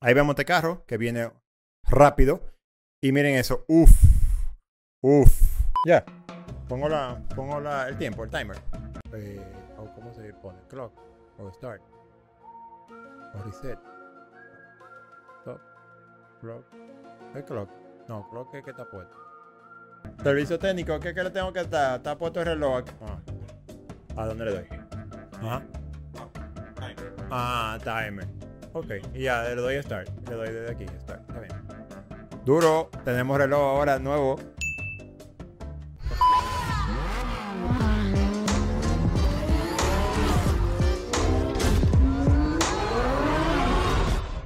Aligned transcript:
Ahí 0.00 0.14
vemos 0.14 0.34
este 0.34 0.44
carro 0.44 0.84
que 0.86 0.96
viene 0.96 1.32
rápido. 1.88 2.40
Y 3.02 3.12
miren 3.12 3.34
eso. 3.34 3.64
Uf. 3.66 3.90
Uf. 5.02 5.40
Ya. 5.86 6.04
Pongo, 6.68 6.88
la, 6.88 7.20
pongo 7.34 7.60
la, 7.60 7.88
el 7.88 7.96
tiempo, 7.96 8.22
el 8.24 8.30
timer. 8.30 8.56
Eh, 9.12 9.40
o 9.76 9.92
¿Cómo 9.94 10.12
se 10.12 10.32
pone? 10.34 10.58
Clock. 10.68 10.92
O 11.38 11.52
start. 11.52 11.82
O 13.34 13.42
reset. 13.42 13.78
Stop. 15.40 15.60
Clock. 16.40 16.64
El 17.34 17.44
clock. 17.44 17.70
No, 18.08 18.28
clock 18.30 18.54
es 18.54 18.64
que 18.64 18.70
está 18.70 18.88
puesto. 18.88 19.16
Servicio 20.22 20.58
técnico, 20.58 20.98
¿qué, 21.00 21.12
qué 21.12 21.24
le 21.24 21.30
tengo 21.30 21.52
que 21.52 21.64
dar? 21.64 21.96
Está 21.98 22.16
puesto 22.16 22.40
el 22.40 22.46
reloj. 22.46 22.84
Ah. 23.02 23.18
¿A 24.16 24.26
dónde 24.26 24.44
le 24.44 24.50
doy? 24.52 24.68
Ajá. 25.40 25.62
Ah, 27.30 27.78
timer. 27.82 28.37
Ok, 28.78 28.92
y 29.12 29.24
ya 29.24 29.42
le 29.42 29.56
doy 29.56 29.82
start. 29.82 30.08
Le 30.28 30.36
doy 30.36 30.52
desde 30.52 30.70
aquí, 30.70 30.86
start. 31.00 31.20
Está 31.28 31.40
bien. 31.40 31.52
Duro, 32.44 32.90
tenemos 33.04 33.36
reloj 33.36 33.60
ahora 33.60 33.98
nuevo. 33.98 34.38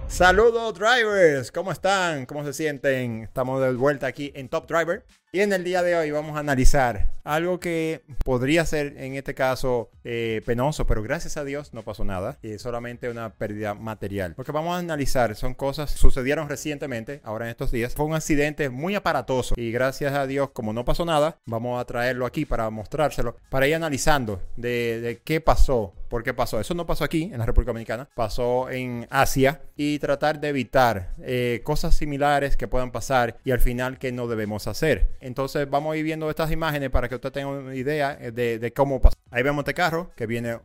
Saludos 0.08 0.78
drivers, 0.78 1.52
¿cómo 1.52 1.70
están? 1.70 2.24
¿Cómo 2.24 2.42
se 2.42 2.54
sienten? 2.54 3.24
Estamos 3.24 3.60
de 3.60 3.74
vuelta 3.74 4.06
aquí 4.06 4.32
en 4.34 4.48
Top 4.48 4.66
Driver 4.66 5.04
y 5.34 5.40
en 5.40 5.50
el 5.54 5.64
día 5.64 5.82
de 5.82 5.96
hoy 5.96 6.10
vamos 6.10 6.36
a 6.36 6.40
analizar 6.40 7.10
algo 7.24 7.58
que 7.58 8.02
podría 8.22 8.66
ser 8.66 8.98
en 8.98 9.14
este 9.14 9.34
caso 9.34 9.90
eh, 10.04 10.42
penoso, 10.44 10.86
pero 10.86 11.02
gracias 11.02 11.38
a 11.38 11.44
Dios 11.44 11.72
no 11.72 11.82
pasó 11.82 12.04
nada 12.04 12.38
y 12.42 12.52
es 12.52 12.60
solamente 12.60 13.08
una 13.08 13.30
pérdida 13.30 13.72
material. 13.72 14.34
Lo 14.36 14.44
que 14.44 14.52
vamos 14.52 14.74
a 14.74 14.78
analizar 14.78 15.34
son 15.34 15.54
cosas 15.54 15.92
que 15.92 15.98
sucedieron 15.98 16.50
recientemente, 16.50 17.22
ahora 17.24 17.46
en 17.46 17.52
estos 17.52 17.72
días. 17.72 17.94
Fue 17.94 18.04
un 18.04 18.14
accidente 18.14 18.68
muy 18.68 18.94
aparatoso 18.94 19.54
y 19.56 19.72
gracias 19.72 20.12
a 20.12 20.26
Dios 20.26 20.50
como 20.50 20.74
no 20.74 20.84
pasó 20.84 21.06
nada, 21.06 21.38
vamos 21.46 21.80
a 21.80 21.84
traerlo 21.86 22.26
aquí 22.26 22.44
para 22.44 22.68
mostrárselo, 22.68 23.36
para 23.48 23.66
ir 23.66 23.74
analizando 23.74 24.42
de, 24.56 25.00
de 25.00 25.18
qué 25.22 25.40
pasó, 25.40 25.94
por 26.10 26.22
qué 26.24 26.34
pasó. 26.34 26.60
Eso 26.60 26.74
no 26.74 26.84
pasó 26.84 27.04
aquí 27.04 27.30
en 27.32 27.38
la 27.38 27.46
República 27.46 27.70
Dominicana, 27.70 28.06
pasó 28.14 28.68
en 28.68 29.06
Asia 29.08 29.62
y 29.76 29.98
tratar 29.98 30.40
de 30.40 30.48
evitar 30.48 31.14
eh, 31.22 31.62
cosas 31.64 31.96
similares 31.96 32.56
que 32.56 32.68
puedan 32.68 32.92
pasar 32.92 33.38
y 33.44 33.50
al 33.50 33.60
final 33.60 33.98
que 33.98 34.12
no 34.12 34.26
debemos 34.26 34.66
hacer. 34.66 35.08
Entonces 35.22 35.70
vamos 35.70 35.94
a 35.94 35.96
ir 35.96 36.04
viendo 36.04 36.28
estas 36.28 36.50
imágenes 36.50 36.90
para 36.90 37.08
que 37.08 37.14
usted 37.14 37.30
tenga 37.30 37.48
una 37.48 37.74
idea 37.74 38.18
eh, 38.20 38.32
de, 38.32 38.72
cómo 38.72 39.00
pasó. 39.00 39.16
Ahí 39.30 39.42
vemos 39.42 39.62
este 39.62 39.72
carro 39.72 40.10
que 40.16 40.26
viene 40.26 40.58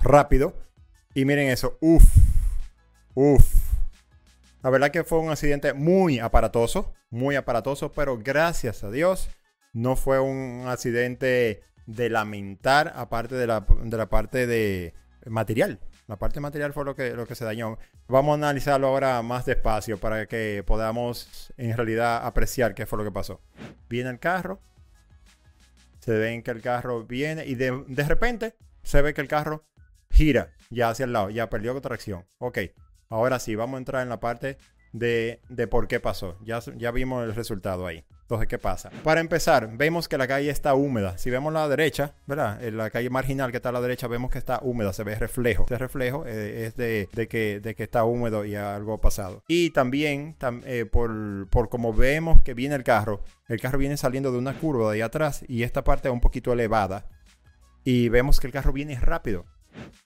rápido 0.00 0.54
y 1.12 1.24
miren 1.24 1.48
eso, 1.48 1.76
uff, 1.80 2.04
uff. 3.14 3.54
La 4.62 4.70
verdad 4.70 4.90
que 4.90 5.02
fue 5.04 5.18
un 5.18 5.30
accidente 5.30 5.74
muy 5.74 6.20
aparatoso, 6.20 6.94
muy 7.10 7.34
aparatoso, 7.34 7.90
pero 7.92 8.16
gracias 8.16 8.84
a 8.84 8.90
Dios 8.90 9.28
no 9.72 9.96
fue 9.96 10.20
un 10.20 10.64
accidente 10.66 11.62
de 11.86 12.10
lamentar, 12.10 12.92
aparte 12.96 13.34
de 13.34 13.46
la, 13.46 13.66
de 13.82 13.96
la 13.96 14.08
parte 14.08 14.46
de 14.46 14.94
material. 15.26 15.80
La 16.06 16.16
parte 16.16 16.38
material 16.38 16.72
fue 16.72 16.84
lo 16.84 16.94
que, 16.94 17.10
lo 17.14 17.26
que 17.26 17.34
se 17.34 17.44
dañó. 17.44 17.78
Vamos 18.06 18.32
a 18.32 18.34
analizarlo 18.34 18.86
ahora 18.86 19.20
más 19.22 19.44
despacio 19.44 19.98
para 19.98 20.26
que 20.26 20.62
podamos 20.64 21.52
en 21.56 21.76
realidad 21.76 22.24
apreciar 22.24 22.74
qué 22.74 22.86
fue 22.86 22.98
lo 22.98 23.04
que 23.04 23.10
pasó. 23.10 23.40
Viene 23.88 24.10
el 24.10 24.18
carro. 24.18 24.60
Se 26.00 26.12
ven 26.12 26.42
que 26.42 26.50
el 26.52 26.62
carro 26.62 27.04
viene 27.04 27.46
y 27.46 27.54
de, 27.56 27.84
de 27.88 28.04
repente 28.04 28.54
se 28.82 29.02
ve 29.02 29.12
que 29.12 29.20
el 29.20 29.28
carro 29.28 29.64
gira 30.10 30.52
ya 30.70 30.90
hacia 30.90 31.04
el 31.04 31.12
lado. 31.12 31.30
Ya 31.30 31.50
perdió 31.50 31.80
tracción. 31.80 32.24
Ok. 32.38 32.58
Ahora 33.08 33.38
sí, 33.38 33.54
vamos 33.54 33.76
a 33.76 33.78
entrar 33.78 34.02
en 34.02 34.08
la 34.08 34.20
parte 34.20 34.58
de, 34.92 35.40
de 35.48 35.66
por 35.66 35.88
qué 35.88 36.00
pasó. 36.00 36.38
Ya, 36.44 36.60
ya 36.76 36.90
vimos 36.90 37.24
el 37.24 37.34
resultado 37.34 37.86
ahí. 37.86 38.04
Entonces, 38.26 38.48
¿qué 38.48 38.58
pasa? 38.58 38.90
Para 39.04 39.20
empezar, 39.20 39.70
vemos 39.76 40.08
que 40.08 40.18
la 40.18 40.26
calle 40.26 40.50
está 40.50 40.74
húmeda. 40.74 41.16
Si 41.16 41.30
vemos 41.30 41.52
la 41.52 41.68
derecha, 41.68 42.16
¿verdad? 42.26 42.60
En 42.60 42.76
la 42.76 42.90
calle 42.90 43.08
marginal 43.08 43.52
que 43.52 43.58
está 43.58 43.68
a 43.68 43.72
la 43.72 43.80
derecha, 43.80 44.08
vemos 44.08 44.32
que 44.32 44.38
está 44.38 44.58
húmeda, 44.62 44.92
se 44.92 45.04
ve 45.04 45.14
reflejo. 45.14 45.64
Ese 45.66 45.78
reflejo 45.78 46.24
eh, 46.26 46.66
es 46.66 46.74
de, 46.74 47.28
que, 47.28 47.60
de 47.60 47.76
que 47.76 47.84
está 47.84 48.02
húmedo 48.02 48.44
y 48.44 48.56
algo 48.56 48.94
ha 48.94 49.00
pasado. 49.00 49.44
Y 49.46 49.70
también, 49.70 50.34
tam, 50.38 50.62
eh, 50.66 50.86
por, 50.86 51.48
por 51.50 51.68
como 51.68 51.92
vemos 51.92 52.42
que 52.42 52.54
viene 52.54 52.74
el 52.74 52.82
carro, 52.82 53.22
el 53.46 53.60
carro 53.60 53.78
viene 53.78 53.96
saliendo 53.96 54.32
de 54.32 54.38
una 54.38 54.58
curva 54.58 54.90
de 54.90 54.96
ahí 54.96 55.02
atrás 55.02 55.44
y 55.46 55.62
esta 55.62 55.84
parte 55.84 56.08
es 56.08 56.12
un 56.12 56.20
poquito 56.20 56.52
elevada. 56.52 57.06
Y 57.84 58.08
vemos 58.08 58.40
que 58.40 58.48
el 58.48 58.52
carro 58.52 58.72
viene 58.72 58.98
rápido. 58.98 59.44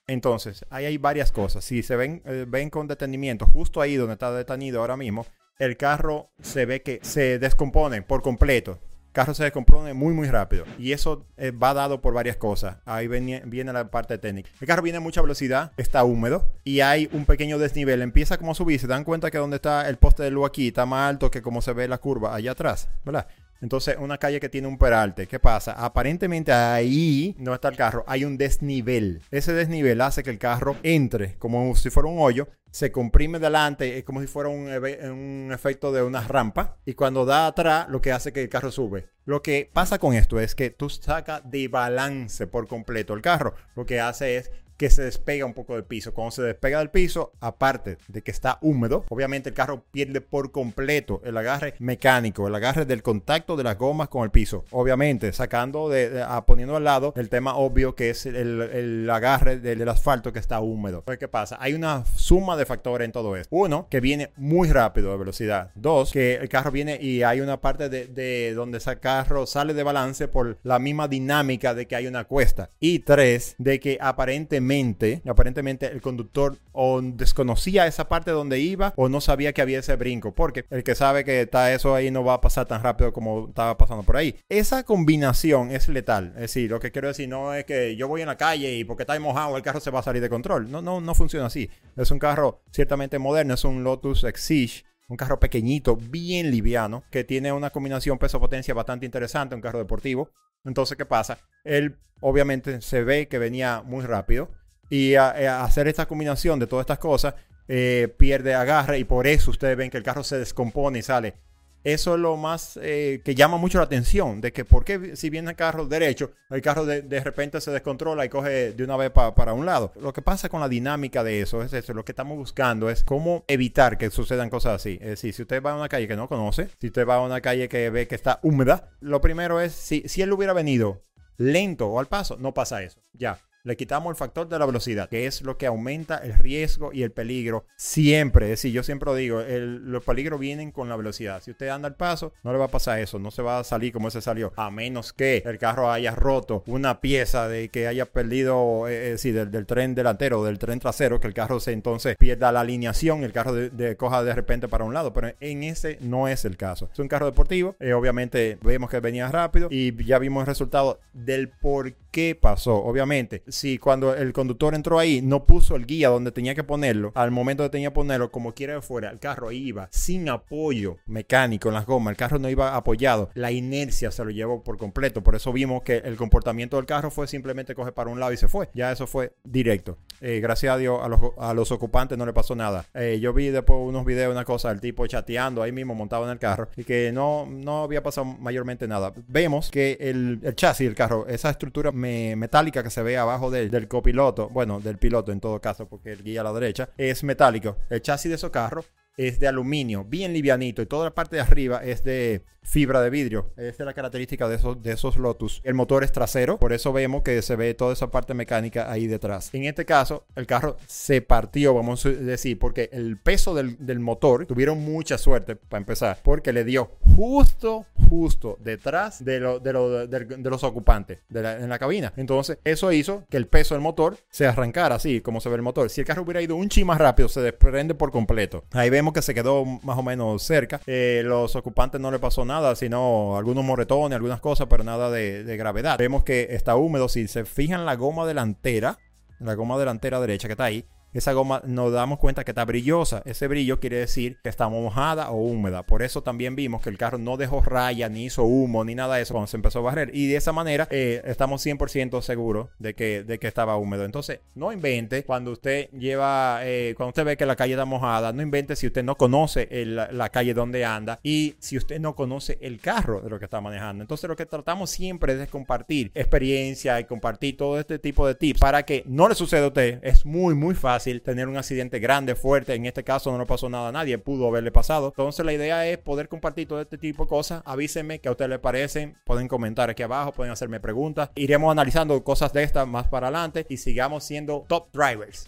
Entonces, 0.06 0.66
ahí 0.68 0.84
hay 0.84 0.98
varias 0.98 1.32
cosas. 1.32 1.64
Si 1.64 1.82
se 1.82 1.96
ven, 1.96 2.20
eh, 2.26 2.44
ven 2.46 2.68
con 2.68 2.86
detenimiento, 2.86 3.46
justo 3.46 3.80
ahí 3.80 3.96
donde 3.96 4.12
está 4.14 4.30
detenido 4.30 4.80
ahora 4.80 4.98
mismo, 4.98 5.24
el 5.60 5.76
carro 5.76 6.30
se 6.40 6.64
ve 6.64 6.82
que 6.82 7.00
se 7.02 7.38
descompone 7.38 8.02
por 8.02 8.22
completo. 8.22 8.78
El 9.08 9.12
carro 9.12 9.34
se 9.34 9.44
descompone 9.44 9.92
muy, 9.92 10.14
muy 10.14 10.28
rápido. 10.28 10.64
Y 10.78 10.92
eso 10.92 11.26
eh, 11.36 11.50
va 11.50 11.74
dado 11.74 12.00
por 12.00 12.14
varias 12.14 12.36
cosas. 12.36 12.78
Ahí 12.86 13.08
viene, 13.08 13.42
viene, 13.44 13.72
la 13.72 13.90
parte 13.90 14.16
técnica. 14.16 14.48
El 14.60 14.66
carro 14.66 14.82
viene 14.82 14.98
a 14.98 15.00
mucha 15.00 15.20
velocidad, 15.20 15.72
está 15.76 16.02
húmedo 16.04 16.46
y 16.64 16.80
hay 16.80 17.10
un 17.12 17.26
pequeño 17.26 17.58
desnivel. 17.58 18.00
Empieza 18.00 18.38
como 18.38 18.52
a 18.52 18.54
subir. 18.54 18.80
Se 18.80 18.86
dan 18.86 19.04
cuenta 19.04 19.30
que 19.30 19.38
donde 19.38 19.56
está 19.56 19.88
el 19.88 19.98
poste 19.98 20.22
de 20.22 20.30
luz 20.30 20.46
aquí 20.46 20.68
está 20.68 20.86
más 20.86 21.10
alto 21.10 21.30
que 21.30 21.42
como 21.42 21.60
se 21.60 21.74
ve 21.74 21.88
la 21.88 21.98
curva 21.98 22.34
allá 22.34 22.52
atrás, 22.52 22.88
¿verdad? 23.04 23.26
Entonces, 23.60 23.96
una 23.98 24.16
calle 24.16 24.40
que 24.40 24.48
tiene 24.48 24.68
un 24.68 24.78
peralte. 24.78 25.26
¿Qué 25.26 25.38
pasa? 25.38 25.72
Aparentemente 25.72 26.52
ahí 26.52 27.36
no 27.38 27.52
está 27.52 27.68
el 27.68 27.76
carro. 27.76 28.04
Hay 28.06 28.24
un 28.24 28.38
desnivel. 28.38 29.20
Ese 29.30 29.52
desnivel 29.52 30.00
hace 30.00 30.22
que 30.22 30.30
el 30.30 30.38
carro 30.38 30.76
entre 30.82 31.34
como 31.36 31.74
si 31.76 31.90
fuera 31.90 32.08
un 32.08 32.20
hoyo. 32.20 32.48
Se 32.70 32.92
comprime 32.92 33.38
delante. 33.38 33.98
Es 33.98 34.04
como 34.04 34.20
si 34.20 34.26
fuera 34.26 34.48
un, 34.48 34.68
un 34.68 35.50
efecto 35.52 35.92
de 35.92 36.02
una 36.02 36.22
rampa. 36.22 36.76
Y 36.84 36.94
cuando 36.94 37.24
da 37.24 37.46
atrás, 37.46 37.88
lo 37.88 38.00
que 38.00 38.12
hace 38.12 38.32
que 38.32 38.42
el 38.42 38.48
carro 38.48 38.70
sube. 38.70 39.08
Lo 39.24 39.42
que 39.42 39.70
pasa 39.72 39.98
con 39.98 40.14
esto 40.14 40.40
es 40.40 40.54
que 40.54 40.70
tú 40.70 40.88
sacas 40.90 41.42
de 41.48 41.68
balance 41.68 42.46
por 42.46 42.66
completo 42.66 43.14
el 43.14 43.22
carro. 43.22 43.54
Lo 43.76 43.86
que 43.86 44.00
hace 44.00 44.36
es 44.36 44.50
que 44.80 44.88
se 44.88 45.02
despega 45.02 45.44
un 45.44 45.52
poco 45.52 45.74
del 45.74 45.84
piso. 45.84 46.14
Cuando 46.14 46.30
se 46.30 46.40
despega 46.40 46.78
del 46.78 46.88
piso, 46.88 47.32
aparte 47.40 47.98
de 48.08 48.22
que 48.22 48.30
está 48.30 48.56
húmedo, 48.62 49.04
obviamente 49.10 49.50
el 49.50 49.54
carro 49.54 49.84
pierde 49.90 50.22
por 50.22 50.52
completo 50.52 51.20
el 51.22 51.36
agarre 51.36 51.74
mecánico, 51.80 52.48
el 52.48 52.54
agarre 52.54 52.86
del 52.86 53.02
contacto 53.02 53.58
de 53.58 53.62
las 53.64 53.76
gomas 53.76 54.08
con 54.08 54.24
el 54.24 54.30
piso. 54.30 54.64
Obviamente, 54.70 55.34
sacando 55.34 55.90
de, 55.90 56.08
de 56.08 56.22
a, 56.22 56.46
poniendo 56.46 56.76
al 56.76 56.84
lado 56.84 57.12
el 57.16 57.28
tema 57.28 57.56
obvio 57.56 57.94
que 57.94 58.08
es 58.08 58.24
el, 58.24 58.36
el 58.62 59.10
agarre 59.10 59.58
del, 59.58 59.80
del, 59.80 59.88
asfalto 59.90 60.32
que 60.32 60.38
está 60.38 60.60
húmedo. 60.60 61.00
Entonces, 61.00 61.18
¿qué 61.18 61.28
pasa? 61.28 61.58
Hay 61.60 61.74
una 61.74 62.06
suma 62.16 62.56
de 62.56 62.59
factores 62.66 63.04
en 63.04 63.12
todo 63.12 63.36
esto. 63.36 63.54
Uno, 63.54 63.86
que 63.90 64.00
viene 64.00 64.30
muy 64.36 64.68
rápido 64.70 65.12
de 65.12 65.18
velocidad. 65.18 65.70
Dos, 65.74 66.12
que 66.12 66.34
el 66.34 66.48
carro 66.48 66.70
viene 66.70 66.98
y 67.00 67.22
hay 67.22 67.40
una 67.40 67.60
parte 67.60 67.88
de, 67.88 68.06
de 68.06 68.54
donde 68.54 68.78
ese 68.78 68.98
carro 68.98 69.46
sale 69.46 69.74
de 69.74 69.82
balance 69.82 70.28
por 70.28 70.58
la 70.62 70.78
misma 70.78 71.08
dinámica 71.08 71.74
de 71.74 71.86
que 71.86 71.96
hay 71.96 72.06
una 72.06 72.24
cuesta. 72.24 72.70
Y 72.80 73.00
tres, 73.00 73.54
de 73.58 73.80
que 73.80 73.98
aparentemente 74.00 75.22
aparentemente 75.26 75.86
el 75.86 76.00
conductor 76.00 76.58
o 76.72 77.00
desconocía 77.00 77.86
esa 77.86 78.08
parte 78.08 78.30
donde 78.30 78.58
iba 78.58 78.92
o 78.96 79.08
no 79.08 79.20
sabía 79.20 79.52
que 79.52 79.62
había 79.62 79.78
ese 79.78 79.96
brinco, 79.96 80.34
porque 80.34 80.64
el 80.70 80.82
que 80.82 80.94
sabe 80.94 81.24
que 81.24 81.42
está 81.42 81.72
eso 81.72 81.94
ahí 81.94 82.10
no 82.10 82.24
va 82.24 82.34
a 82.34 82.40
pasar 82.40 82.66
tan 82.66 82.82
rápido 82.82 83.12
como 83.12 83.48
estaba 83.48 83.76
pasando 83.76 84.02
por 84.02 84.16
ahí. 84.16 84.36
Esa 84.48 84.82
combinación 84.82 85.70
es 85.70 85.88
letal, 85.88 86.32
es 86.34 86.42
decir, 86.42 86.70
lo 86.70 86.80
que 86.80 86.90
quiero 86.90 87.08
decir 87.08 87.28
no 87.28 87.54
es 87.54 87.64
que 87.64 87.96
yo 87.96 88.08
voy 88.08 88.22
en 88.22 88.28
la 88.28 88.36
calle 88.36 88.74
y 88.74 88.84
porque 88.84 89.02
está 89.02 89.18
mojado 89.20 89.56
el 89.56 89.62
carro 89.62 89.80
se 89.80 89.90
va 89.90 90.00
a 90.00 90.02
salir 90.02 90.22
de 90.22 90.28
control. 90.28 90.70
No, 90.70 90.82
no, 90.82 91.00
no 91.00 91.14
funciona 91.14 91.46
así. 91.46 91.70
Es 91.96 92.10
un 92.10 92.18
carro 92.18 92.49
ciertamente 92.72 93.18
moderno, 93.18 93.54
es 93.54 93.64
un 93.64 93.84
Lotus 93.84 94.24
Exige 94.24 94.84
un 95.10 95.16
carro 95.16 95.40
pequeñito, 95.40 95.96
bien 95.96 96.52
liviano, 96.52 97.02
que 97.10 97.24
tiene 97.24 97.52
una 97.52 97.70
combinación 97.70 98.16
peso-potencia 98.16 98.74
bastante 98.74 99.06
interesante, 99.06 99.56
un 99.56 99.60
carro 99.60 99.80
deportivo. 99.80 100.30
Entonces, 100.64 100.96
¿qué 100.96 101.04
pasa? 101.04 101.38
Él 101.64 101.98
obviamente 102.20 102.80
se 102.80 103.02
ve 103.02 103.26
que 103.26 103.38
venía 103.38 103.82
muy 103.84 104.04
rápido 104.04 104.50
y 104.88 105.16
a, 105.16 105.30
a 105.30 105.64
hacer 105.64 105.88
esta 105.88 106.06
combinación 106.06 106.60
de 106.60 106.68
todas 106.68 106.84
estas 106.84 107.00
cosas 107.00 107.34
eh, 107.66 108.14
pierde 108.18 108.54
agarre 108.54 108.98
y 108.98 109.04
por 109.04 109.26
eso 109.26 109.50
ustedes 109.50 109.76
ven 109.76 109.90
que 109.90 109.96
el 109.96 110.04
carro 110.04 110.22
se 110.22 110.38
descompone 110.38 111.00
y 111.00 111.02
sale. 111.02 111.34
Eso 111.82 112.14
es 112.14 112.20
lo 112.20 112.36
más 112.36 112.78
eh, 112.82 113.22
que 113.24 113.34
llama 113.34 113.56
mucho 113.56 113.78
la 113.78 113.84
atención, 113.84 114.40
de 114.40 114.52
que 114.52 114.64
por 114.64 114.84
qué 114.84 115.16
si 115.16 115.30
viene 115.30 115.50
el 115.50 115.56
carro 115.56 115.86
derecho, 115.86 116.32
el 116.50 116.60
carro 116.60 116.84
de, 116.84 117.02
de 117.02 117.20
repente 117.20 117.60
se 117.60 117.70
descontrola 117.70 118.24
y 118.24 118.28
coge 118.28 118.72
de 118.72 118.84
una 118.84 118.96
vez 118.96 119.10
pa, 119.10 119.34
para 119.34 119.54
un 119.54 119.64
lado. 119.64 119.92
Lo 120.00 120.12
que 120.12 120.20
pasa 120.20 120.48
con 120.48 120.60
la 120.60 120.68
dinámica 120.68 121.24
de 121.24 121.40
eso 121.40 121.62
es 121.62 121.72
eso, 121.72 121.94
lo 121.94 122.04
que 122.04 122.12
estamos 122.12 122.36
buscando 122.36 122.90
es 122.90 123.02
cómo 123.02 123.44
evitar 123.48 123.96
que 123.96 124.10
sucedan 124.10 124.50
cosas 124.50 124.74
así. 124.74 124.98
Es 125.00 125.08
decir, 125.08 125.32
si 125.32 125.42
usted 125.42 125.62
va 125.62 125.72
a 125.72 125.76
una 125.76 125.88
calle 125.88 126.06
que 126.06 126.16
no 126.16 126.28
conoce, 126.28 126.68
si 126.78 126.88
usted 126.88 127.06
va 127.06 127.16
a 127.16 127.22
una 127.22 127.40
calle 127.40 127.68
que 127.68 127.88
ve 127.88 128.06
que 128.06 128.14
está 128.14 128.40
húmeda, 128.42 128.90
lo 129.00 129.20
primero 129.20 129.60
es, 129.60 129.72
si, 129.72 130.02
si 130.06 130.20
él 130.20 130.32
hubiera 130.32 130.52
venido 130.52 131.02
lento 131.38 131.88
o 131.88 131.98
al 131.98 132.06
paso, 132.06 132.36
no 132.38 132.52
pasa 132.52 132.82
eso. 132.82 133.00
Ya. 133.14 133.38
Le 133.62 133.76
quitamos 133.76 134.10
el 134.10 134.16
factor 134.16 134.48
de 134.48 134.58
la 134.58 134.66
velocidad, 134.66 135.08
que 135.08 135.26
es 135.26 135.42
lo 135.42 135.56
que 135.56 135.66
aumenta 135.66 136.18
el 136.18 136.34
riesgo 136.34 136.92
y 136.92 137.02
el 137.02 137.12
peligro 137.12 137.64
siempre. 137.76 138.46
Es 138.46 138.50
decir, 138.50 138.72
yo 138.72 138.82
siempre 138.82 139.14
digo, 139.14 139.42
los 139.42 140.04
peligros 140.04 140.40
vienen 140.40 140.72
con 140.72 140.88
la 140.88 140.96
velocidad. 140.96 141.42
Si 141.42 141.50
usted 141.50 141.68
anda 141.68 141.88
al 141.88 141.96
paso, 141.96 142.32
no 142.42 142.52
le 142.52 142.58
va 142.58 142.66
a 142.66 142.68
pasar 142.68 142.98
eso, 142.98 143.18
no 143.18 143.30
se 143.30 143.42
va 143.42 143.58
a 143.58 143.64
salir 143.64 143.92
como 143.92 144.10
se 144.10 144.20
salió, 144.20 144.52
a 144.56 144.70
menos 144.70 145.12
que 145.12 145.42
el 145.44 145.58
carro 145.58 145.90
haya 145.90 146.14
roto 146.14 146.62
una 146.66 147.00
pieza 147.00 147.48
de 147.48 147.68
que 147.68 147.86
haya 147.86 148.06
perdido, 148.06 148.88
eh, 148.88 149.16
eh 149.22 149.32
del, 149.32 149.66
tren 149.66 149.94
delantero 149.94 150.40
o 150.40 150.44
del 150.44 150.58
tren 150.58 150.78
trasero, 150.80 151.20
que 151.20 151.26
el 151.26 151.34
carro 151.34 151.60
se 151.60 151.72
entonces 151.72 152.16
pierda 152.16 152.52
la 152.52 152.60
alineación, 152.60 153.24
el 153.24 153.32
carro 153.32 153.52
de, 153.52 153.96
coja 153.96 154.22
de 154.22 154.34
repente 154.34 154.68
para 154.68 154.84
un 154.84 154.94
lado, 154.94 155.12
pero 155.12 155.32
en 155.40 155.62
ese 155.62 155.98
no 156.00 156.28
es 156.28 156.44
el 156.44 156.56
caso. 156.56 156.88
Es 156.92 156.98
un 156.98 157.08
carro 157.08 157.26
deportivo, 157.26 157.76
eh, 157.80 157.92
obviamente 157.92 158.58
vemos 158.62 158.90
que 158.90 159.00
venía 159.00 159.28
rápido 159.30 159.68
y 159.70 160.04
ya 160.04 160.18
vimos 160.18 160.42
el 160.42 160.46
resultado 160.46 161.00
del 161.12 161.48
por 161.48 161.92
qué 162.10 162.36
pasó. 162.40 162.76
Obviamente, 162.76 163.42
si 163.50 163.78
cuando 163.78 164.14
el 164.14 164.32
conductor 164.32 164.74
entró 164.74 164.98
ahí 164.98 165.20
no 165.22 165.44
puso 165.44 165.76
el 165.76 165.86
guía 165.86 166.08
donde 166.08 166.32
tenía 166.32 166.54
que 166.54 166.64
ponerlo, 166.64 167.12
al 167.14 167.30
momento 167.30 167.62
de 167.62 167.70
tenía 167.70 167.88
que 167.88 167.94
ponerlo 167.94 168.30
como 168.30 168.52
quiera 168.52 168.74
de 168.74 168.82
fuera, 168.82 169.10
el 169.10 169.18
carro 169.18 169.52
iba 169.52 169.88
sin 169.90 170.28
apoyo 170.28 170.96
mecánico 171.06 171.68
en 171.68 171.74
las 171.74 171.86
gomas, 171.86 172.12
el 172.12 172.16
carro 172.16 172.38
no 172.38 172.48
iba 172.48 172.76
apoyado, 172.76 173.30
la 173.34 173.52
inercia 173.52 174.10
se 174.10 174.24
lo 174.24 174.30
llevó 174.30 174.62
por 174.62 174.78
completo. 174.78 175.22
Por 175.22 175.34
eso 175.34 175.52
vimos 175.52 175.82
que 175.82 175.98
el 175.98 176.16
comportamiento 176.16 176.76
del 176.76 176.86
carro 176.86 177.10
fue 177.10 177.26
simplemente 177.26 177.74
coger 177.74 177.92
para 177.94 178.10
un 178.10 178.20
lado 178.20 178.32
y 178.32 178.36
se 178.36 178.48
fue. 178.48 178.68
Ya 178.74 178.92
eso 178.92 179.06
fue 179.06 179.34
directo. 179.44 179.98
Eh, 180.20 180.40
gracias 180.40 180.74
a 180.74 180.76
Dios 180.76 181.00
a 181.02 181.54
los, 181.54 181.72
ocupantes 181.72 182.18
no 182.18 182.26
le 182.26 182.32
pasó 182.32 182.54
nada. 182.54 182.84
Eh, 182.94 183.18
yo 183.20 183.32
vi 183.32 183.48
después 183.48 183.78
unos 183.80 184.04
videos, 184.04 184.32
una 184.32 184.44
cosa, 184.44 184.70
el 184.70 184.80
tipo 184.80 185.06
chateando 185.06 185.62
ahí 185.62 185.72
mismo 185.72 185.94
montado 185.94 186.24
en 186.24 186.30
el 186.30 186.38
carro 186.38 186.68
y 186.76 186.84
que 186.84 187.10
no, 187.12 187.46
no 187.46 187.84
había 187.84 188.02
pasado 188.02 188.26
mayormente 188.26 188.86
nada. 188.86 189.12
Vemos 189.28 189.70
que 189.70 189.96
el, 190.00 190.40
el 190.42 190.54
chasis 190.54 190.86
del 190.86 190.94
carro, 190.94 191.26
esa 191.26 191.50
estructura 191.50 191.92
metálica 191.92 192.82
que 192.82 192.90
se 192.90 193.02
ve 193.02 193.16
abajo 193.16 193.39
del, 193.48 193.88
copiloto, 193.88 194.48
bueno, 194.48 194.80
del 194.80 194.98
piloto 194.98 195.30
en 195.30 195.40
todo 195.40 195.60
caso, 195.60 195.88
porque 195.88 196.12
el 196.12 196.24
guía 196.24 196.40
a 196.40 196.44
la 196.44 196.52
derecha, 196.52 196.90
es 196.98 197.22
metálico. 197.22 197.76
El 197.88 198.02
chasis 198.02 198.28
de 198.28 198.34
esos 198.34 198.50
carros 198.50 198.86
es 199.16 199.38
de 199.38 199.46
aluminio, 199.46 200.04
bien 200.04 200.32
livianito, 200.32 200.82
y 200.82 200.86
toda 200.86 201.04
la 201.04 201.14
parte 201.14 201.36
de 201.36 201.42
arriba 201.42 201.82
es 201.84 202.02
de 202.02 202.42
fibra 202.62 203.00
de 203.00 203.10
vidrio. 203.10 203.50
Esa 203.56 203.82
es 203.82 203.86
la 203.86 203.94
característica 203.94 204.48
de 204.48 204.56
esos, 204.56 204.82
de 204.82 204.92
esos 204.92 205.16
Lotus. 205.16 205.60
El 205.64 205.74
motor 205.74 206.04
es 206.04 206.12
trasero, 206.12 206.58
por 206.58 206.72
eso 206.72 206.92
vemos 206.92 207.22
que 207.22 207.40
se 207.42 207.56
ve 207.56 207.74
toda 207.74 207.92
esa 207.92 208.10
parte 208.10 208.34
mecánica 208.34 208.90
ahí 208.90 209.06
detrás. 209.06 209.50
En 209.52 209.64
este 209.64 209.84
caso, 209.84 210.24
el 210.36 210.46
carro 210.46 210.76
se 210.86 211.20
partió, 211.22 211.74
vamos 211.74 212.04
a 212.06 212.10
decir, 212.10 212.58
porque 212.58 212.88
el 212.92 213.16
peso 213.16 213.54
del, 213.54 214.00
motor 214.00 214.46
tuvieron 214.46 214.78
mucha 214.78 215.18
suerte 215.18 215.56
para 215.56 215.80
empezar, 215.80 216.18
porque 216.22 216.52
le 216.52 216.64
dio 216.64 216.92
justo, 217.16 217.86
justo 218.08 218.56
detrás 218.60 219.24
de, 219.24 219.40
lo, 219.40 219.58
de, 219.58 220.50
los 220.50 220.64
ocupantes 220.64 221.18
en 221.34 221.68
la 221.68 221.78
cabina. 221.78 222.12
Entonces, 222.16 222.58
eso 222.64 222.92
hizo 222.92 223.24
que 223.28 223.36
el 223.36 223.46
peso 223.46 223.74
del 223.74 223.82
motor 223.82 224.16
se 224.30 224.46
arrancara 224.46 224.94
así, 224.94 225.20
como 225.20 225.40
se 225.40 225.48
ve 225.48 225.56
el 225.56 225.62
motor. 225.62 225.90
Si 225.90 226.00
el 226.00 226.06
carro 226.06 226.22
hubiera 226.22 226.40
ido 226.40 226.56
un 226.56 226.68
chi 226.68 226.84
más 226.84 226.98
rápido, 226.98 227.28
se 227.28 227.40
desprende 227.40 227.94
por 227.94 228.10
completo. 228.10 228.64
Ahí 228.72 228.90
vemos 228.90 229.12
que 229.12 229.22
se 229.22 229.34
quedó 229.34 229.64
más 229.64 229.98
o 229.98 230.02
menos 230.02 230.42
cerca. 230.42 230.80
Eh, 230.86 231.22
los 231.24 231.56
ocupantes 231.56 232.00
no 232.00 232.10
le 232.10 232.18
pasó 232.18 232.44
nada, 232.44 232.49
sino 232.74 233.36
algunos 233.36 233.64
moretones, 233.64 234.16
algunas 234.16 234.40
cosas, 234.40 234.66
pero 234.68 234.84
nada 234.84 235.10
de, 235.10 235.44
de 235.44 235.56
gravedad. 235.56 235.98
Vemos 235.98 236.24
que 236.24 236.48
está 236.50 236.76
húmedo. 236.76 237.08
Si 237.08 237.28
se 237.28 237.44
fijan 237.44 237.86
la 237.86 237.96
goma 237.96 238.26
delantera, 238.26 238.98
la 239.38 239.54
goma 239.54 239.78
delantera 239.78 240.20
derecha 240.20 240.48
que 240.48 240.52
está 240.52 240.64
ahí, 240.64 240.84
esa 241.12 241.32
goma 241.32 241.62
nos 241.64 241.92
damos 241.92 242.18
cuenta 242.18 242.44
que 242.44 242.52
está 242.52 242.64
brillosa. 242.64 243.22
Ese 243.24 243.48
brillo 243.48 243.80
quiere 243.80 243.96
decir 243.96 244.38
que 244.42 244.48
está 244.48 244.68
mojada 244.68 245.30
o 245.30 245.36
húmeda. 245.36 245.82
Por 245.82 246.02
eso 246.02 246.22
también 246.22 246.54
vimos 246.54 246.82
que 246.82 246.90
el 246.90 246.98
carro 246.98 247.18
no 247.18 247.36
dejó 247.36 247.62
raya, 247.62 248.08
ni 248.08 248.26
hizo 248.26 248.44
humo, 248.44 248.84
ni 248.84 248.94
nada 248.94 249.16
de 249.16 249.22
eso 249.22 249.34
cuando 249.34 249.48
se 249.48 249.56
empezó 249.56 249.80
a 249.80 249.82
barrer. 249.82 250.10
Y 250.14 250.28
de 250.28 250.36
esa 250.36 250.52
manera 250.52 250.86
eh, 250.90 251.20
estamos 251.24 251.64
100% 251.66 252.22
seguros 252.22 252.68
de 252.78 252.94
que, 252.94 253.24
de 253.24 253.38
que 253.38 253.48
estaba 253.48 253.76
húmedo. 253.76 254.04
Entonces, 254.04 254.40
no 254.54 254.72
invente 254.72 255.24
cuando 255.24 255.50
usted 255.50 255.90
lleva, 255.90 256.60
eh, 256.62 256.94
cuando 256.96 257.10
usted 257.10 257.24
ve 257.24 257.36
que 257.36 257.46
la 257.46 257.56
calle 257.56 257.72
está 257.72 257.84
mojada, 257.84 258.32
no 258.32 258.42
invente 258.42 258.76
si 258.76 258.86
usted 258.86 259.02
no 259.02 259.16
conoce 259.16 259.68
la 259.70 260.28
calle 260.28 260.54
donde 260.54 260.84
anda 260.84 261.18
y 261.22 261.56
si 261.58 261.76
usted 261.76 262.00
no 262.00 262.14
conoce 262.14 262.58
el 262.60 262.80
carro 262.80 263.20
de 263.20 263.30
lo 263.30 263.38
que 263.38 263.46
está 263.46 263.60
manejando. 263.60 264.02
Entonces, 264.02 264.28
lo 264.28 264.36
que 264.36 264.46
tratamos 264.46 264.90
siempre 264.90 265.40
es 265.40 265.48
compartir 265.48 266.12
experiencia 266.14 267.00
y 267.00 267.04
compartir 267.04 267.56
todo 267.56 267.80
este 267.80 267.98
tipo 267.98 268.26
de 268.26 268.34
tips 268.34 268.60
para 268.60 268.84
que 268.84 269.02
no 269.06 269.28
le 269.28 269.34
suceda 269.34 269.64
a 269.64 269.68
usted. 269.68 269.98
Es 270.02 270.24
muy, 270.24 270.54
muy 270.54 270.74
fácil 270.74 270.99
tener 271.22 271.48
un 271.48 271.56
accidente 271.56 271.98
grande, 271.98 272.34
fuerte. 272.34 272.74
En 272.74 272.86
este 272.86 273.04
caso 273.04 273.30
no 273.32 273.38
le 273.38 273.46
pasó 273.46 273.68
nada 273.68 273.88
a 273.88 273.92
nadie, 273.92 274.18
pudo 274.18 274.48
haberle 274.48 274.70
pasado. 274.70 275.08
Entonces 275.08 275.44
la 275.44 275.52
idea 275.52 275.86
es 275.86 275.98
poder 275.98 276.28
compartir 276.28 276.68
todo 276.68 276.80
este 276.80 276.98
tipo 276.98 277.24
de 277.24 277.28
cosas. 277.28 277.62
Avísenme 277.64 278.20
que 278.20 278.28
a 278.28 278.32
ustedes 278.32 278.50
les 278.50 278.58
parecen. 278.58 279.16
Pueden 279.24 279.48
comentar 279.48 279.90
aquí 279.90 280.02
abajo, 280.02 280.32
pueden 280.32 280.52
hacerme 280.52 280.80
preguntas. 280.80 281.30
Iremos 281.34 281.70
analizando 281.70 282.22
cosas 282.24 282.52
de 282.52 282.62
estas 282.62 282.86
más 282.86 283.08
para 283.08 283.28
adelante 283.28 283.66
y 283.68 283.76
sigamos 283.76 284.24
siendo 284.24 284.64
top 284.68 284.88
drivers. 284.92 285.46